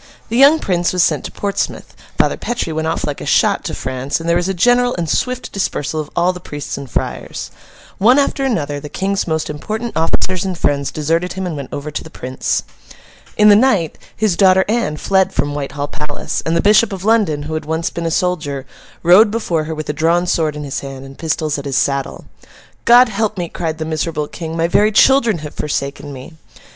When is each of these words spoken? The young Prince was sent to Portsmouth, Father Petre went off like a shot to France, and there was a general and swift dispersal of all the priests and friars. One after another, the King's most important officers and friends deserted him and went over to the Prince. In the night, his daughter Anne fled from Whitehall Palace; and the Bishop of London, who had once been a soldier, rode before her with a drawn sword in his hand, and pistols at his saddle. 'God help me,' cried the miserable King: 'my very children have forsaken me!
The 0.29 0.35
young 0.37 0.57
Prince 0.57 0.93
was 0.93 1.03
sent 1.03 1.25
to 1.25 1.31
Portsmouth, 1.31 1.95
Father 2.17 2.35
Petre 2.35 2.73
went 2.73 2.87
off 2.87 3.05
like 3.05 3.21
a 3.21 3.25
shot 3.27 3.63
to 3.65 3.75
France, 3.75 4.19
and 4.19 4.27
there 4.27 4.35
was 4.35 4.49
a 4.49 4.53
general 4.55 4.95
and 4.95 5.07
swift 5.07 5.51
dispersal 5.51 5.99
of 5.99 6.09
all 6.15 6.33
the 6.33 6.39
priests 6.39 6.75
and 6.75 6.89
friars. 6.89 7.51
One 7.99 8.17
after 8.17 8.43
another, 8.43 8.79
the 8.79 8.89
King's 8.89 9.27
most 9.27 9.47
important 9.47 9.95
officers 9.95 10.43
and 10.43 10.57
friends 10.57 10.89
deserted 10.91 11.33
him 11.33 11.45
and 11.45 11.55
went 11.55 11.69
over 11.71 11.91
to 11.91 12.03
the 12.03 12.09
Prince. 12.09 12.63
In 13.37 13.49
the 13.49 13.55
night, 13.55 13.99
his 14.17 14.35
daughter 14.35 14.65
Anne 14.67 14.97
fled 14.97 15.35
from 15.35 15.53
Whitehall 15.53 15.89
Palace; 15.89 16.41
and 16.47 16.57
the 16.57 16.61
Bishop 16.63 16.91
of 16.91 17.05
London, 17.05 17.43
who 17.43 17.53
had 17.53 17.65
once 17.65 17.91
been 17.91 18.07
a 18.07 18.09
soldier, 18.09 18.65
rode 19.03 19.29
before 19.29 19.65
her 19.65 19.75
with 19.75 19.87
a 19.87 19.93
drawn 19.93 20.25
sword 20.25 20.55
in 20.55 20.63
his 20.63 20.79
hand, 20.79 21.05
and 21.05 21.19
pistols 21.19 21.59
at 21.59 21.65
his 21.65 21.77
saddle. 21.77 22.25
'God 22.85 23.09
help 23.09 23.37
me,' 23.37 23.49
cried 23.49 23.77
the 23.77 23.85
miserable 23.85 24.27
King: 24.27 24.57
'my 24.57 24.67
very 24.67 24.91
children 24.91 25.37
have 25.45 25.53
forsaken 25.53 26.11
me! 26.11 26.33